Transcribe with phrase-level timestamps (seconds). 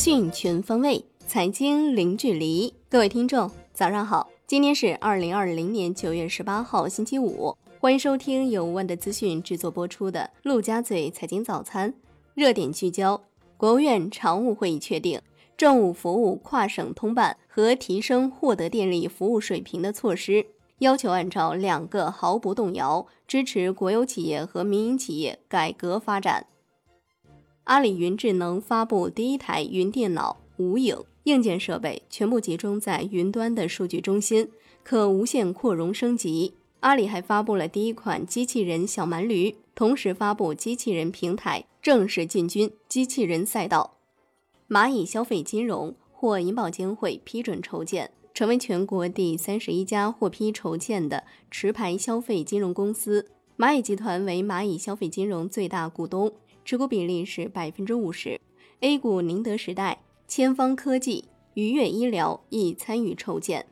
[0.00, 2.72] 讯全方位，财经零距离。
[2.88, 4.30] 各位听众，早上好！
[4.46, 7.54] 今天是二零二零年九月十八号，星期五。
[7.78, 11.92] 欢迎收听由万德资讯制作播出的《陆家嘴财经早餐》。
[12.32, 13.20] 热点聚焦：
[13.58, 15.20] 国务院常务会议确定，
[15.58, 20.46] 政务服务跨省通办和提升获得电力服务水平的措施，
[20.78, 26.46] 要求按照两个毫不动摇，支持国有企业和民营企业改革发展。
[27.70, 34.48] 阿里云智能发布第一台云电脑无影，硬件设备全部集中在云端的数据中心，
[34.82, 36.54] 可无限扩容升级。
[36.80, 43.98] 阿里还发布了第一款机器人小蛮驴，同时发布机器人平台正式进军机器人赛道。
[44.68, 53.30] 蚂蚁消费金融获银保监会批准筹建，成为全国第三十一家获批筹建的持牌消费金融公司。
[53.56, 56.32] 蚂蚁集团为蚂蚁消费金融最大股东。
[56.70, 58.40] 持股比例是百分之五十
[58.78, 63.66] ，A 股宁德时代、千方科技、愉悦医疗亦参与筹建。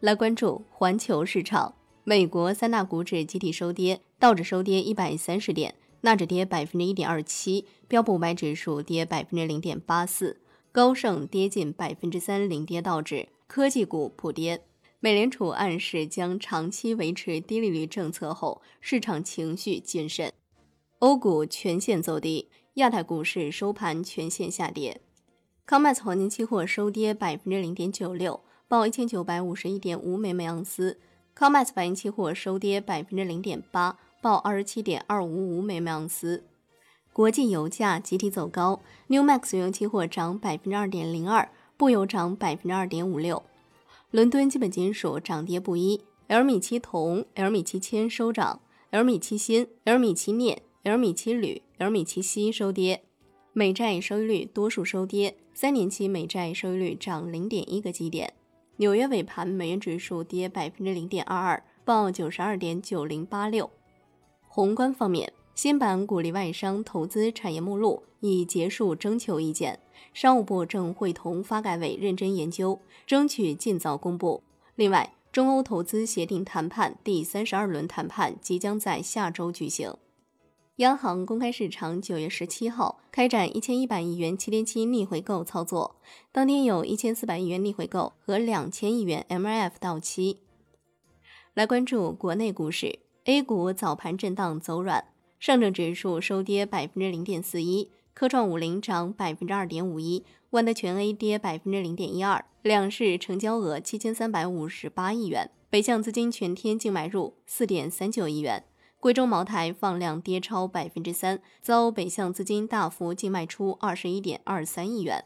[0.00, 13.30] 来关注环球市场，美国三大股指集体收跌，道指收跌一百三十点，纳指跌百分之一点二七，标普五百指数跌百分之零点八四，高盛跌近百分之三，领跌道指。
[13.46, 14.62] 科技股普跌。
[14.98, 20.30] 美联储暗示将长期维持低利率政策后，市场情绪谨慎。
[21.00, 25.00] 欧股全线走低，亚太股市收盘全线下跌。
[25.64, 30.98] 康麦斯黄金期货收跌百分之零点九六，报一千九百五十一点五美每盎司。
[31.34, 36.44] 康麦斯白银期货收跌百分之零点八，报二十七点二五五美每盎司。
[37.14, 43.42] 国际油价集体走高，New Max 原油期货涨百分之二点零二，布油涨百分之二点五六。
[44.10, 50.62] 伦敦基本金属涨跌不一，L 米七铜、L 米七铅收涨，L 米七锌、L 米七镍。
[50.82, 53.02] L 米七铝、L 米七锡收跌，
[53.52, 58.32] 美债收益率多数收跌，三年期美债收益率涨零点一个基点。
[58.76, 63.68] 纽约尾盘美元指数跌百分之零点二二，报九十二点九零八六。
[64.48, 69.78] 宏观方面，新版鼓励外商投资产业目录已结束征求意见，
[70.14, 74.42] 商务部正会同发改委认真研究，争取尽早公布。
[74.76, 79.94] 另外，中欧投资协定谈判第三十二轮谈判即将在下周举行。
[80.80, 85.96] 央行公开市场九月十七号开展一千一百亿元七天期逆回购操作，
[86.32, 90.38] 当天有一千四百亿元逆回购和两千亿元 MLF 到期。
[91.52, 95.04] 来关注国内股市，A 股早盘震荡走软，
[95.38, 108.64] 上证指数收跌百分之零点四一，科创五零涨百分之二点五一，万德全 A 跌百分之零点一二，两市成交额七千三百五十八亿元，北向资金全天净买入四点三九亿元。
[109.00, 115.24] 贵州茅台放量跌超百分之三，遭北向资金大幅净卖出二十一点二三亿元。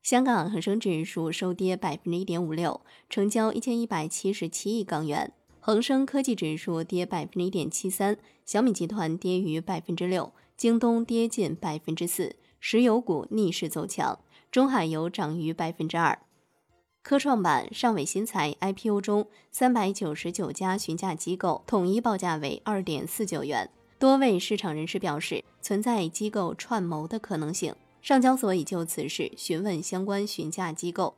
[0.00, 2.80] 香港恒生指数收跌百分之一点五六，
[3.10, 5.32] 成交一千一百七十七亿港元。
[5.58, 12.36] 恒生科技指数跌百分之一点七三，小米集团跌逾百分之六，京东跌近百分之四。
[12.60, 14.20] 石油股逆势走强，
[14.52, 16.20] 中海油涨逾百分之二。
[17.08, 23.70] 科创板上尾新材 IPO 中，三百九十九家询价机构统一报价为二点四九元。
[23.98, 27.74] 多位市场人士表示，存在机构串谋的可能性。
[28.02, 31.14] 上交所已就此事询问相关询价机构。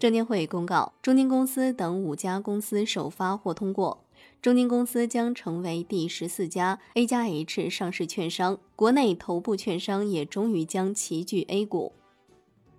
[0.00, 4.02] 证监会公告，中金公司等五家公司首发或通过，
[4.42, 11.92] 中金公司将成为第十四家 A 加 H 上市券商，国内头部券商也终于将齐聚 A 股。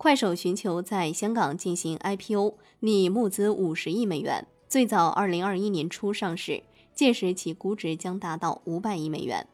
[0.02, 6.64] 快手寻求在香港进行 IPO，拟募资五十亿美元，最早二零二一年初上市，
[6.96, 9.46] 届时其估值将达到五百亿美元。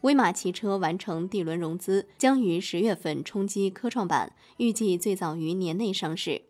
[0.00, 6.42] 威马汽车完成 D 轮融资，将于十月份冲击科创板，预计最早于年内上市。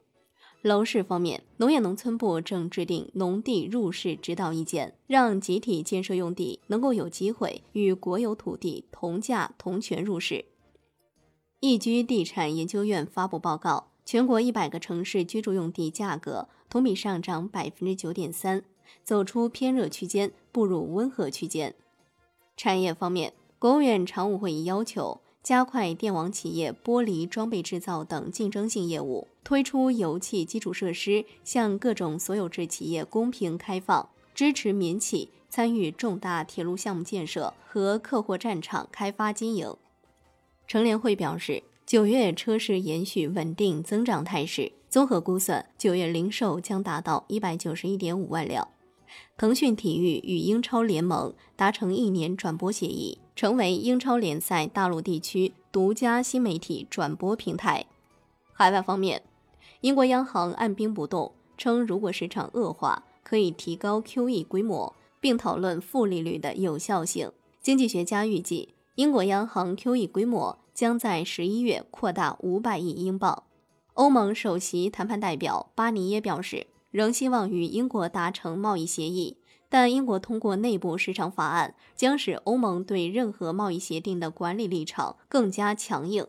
[0.62, 10.46] 楼市方面，农业农村部正制定农地入市指导意见，让集体建设用地能够有机会与国有土地同价同权入市。
[11.60, 18.62] 易居地产研究院发布报告，全国一百个城市居住用地价格同比上涨百分之九点三，
[19.02, 21.74] 走出偏热区间，步入温和区间。
[22.58, 39.74] 产业方面，国务院常务会议要求加快电网企业剥离装备制造等竞争性业务，推出油气基础设施向各种所有制企业公平开放，支持民企参与重大铁路项目建设和客货站场开发经营。
[40.66, 48.66] 乘联会表示，九月车市延续稳定增长态势，综合估算，九月零售将达到一百九十一点五万辆。
[49.36, 57.86] 腾讯体育与英超联盟达成一年转播协议，成为英超联赛大陆地区独家新媒体转播平台。
[58.52, 59.22] 海外方面，
[59.82, 67.30] 英国央行按兵不动，称如果市场恶化，可以提高 QE 规模，并讨论负利率的有效性。
[67.60, 73.42] 经济学家预计，英国央行 QE 规模将在十一月扩大五百亿英镑。
[73.92, 79.36] 欧盟首席谈判代表巴尼耶表示，仍希望与英国达成贸易协议，
[79.68, 86.26] 但英国通过内部市场法案将使欧盟对任何贸易协定的管理立场更加强硬。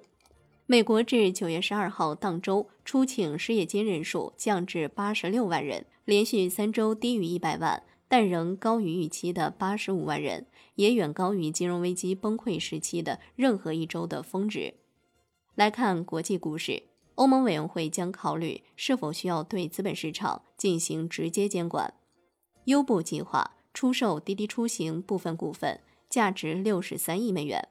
[0.66, 10.46] 美国至九月十二号当周出请失业金人数降至八十六万人，连续三周低于一百万，但仍高于预期的八十五万人，
[10.76, 14.76] 也远高于金融危机崩溃时期的任何一周的峰值。
[15.56, 16.84] 来看国际股市，
[17.16, 21.94] 欧盟委员会将考虑是否需要对资本市场进行直接监管。
[22.66, 25.80] 优步计划出售滴滴出行部分股份，
[26.10, 27.68] 价值六十三亿美元。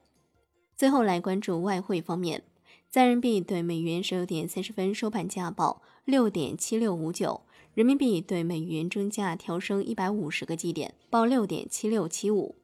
[0.75, 2.43] 最后来关注外汇方面。
[2.89, 7.41] 在人民币对美元十六点三十分收盘价报六点七六五九，
[7.77, 12.55] 人民币对美元中价调升一百五十个基点，报六点七六七五。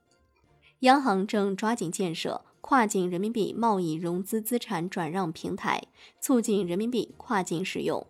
[0.80, 5.83] 央行正抓紧建设跨境人民币贸易融资资产转让平台，
[6.19, 8.07] 促进人民币跨境使用。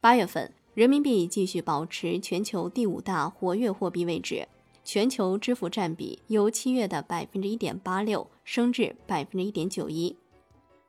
[0.00, 4.46] 八月份，人民币继续保持全球第五大活跃货币位置，
[4.84, 10.14] 全球支付占比由七月的百分之一点八六升至百分之一点九一。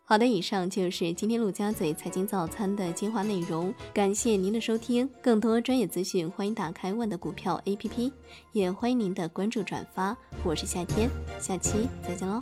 [0.09, 5.09] 好的，以上就是今天陆家嘴财经早餐的精华内容，感谢您的收听。
[5.21, 8.09] 更多专业资讯，欢迎打开万的股票 APP，
[8.54, 10.15] 也欢迎您的关注转发。
[10.45, 11.09] 我是夏天，
[11.42, 12.39] 下期再见喽。